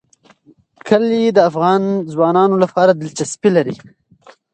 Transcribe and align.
کلي 0.87 1.23
د 1.35 1.39
افغان 1.49 1.81
ځوانانو 2.13 2.55
لپاره 2.63 2.91
دلچسپي 2.93 3.49
لري. 3.57 3.75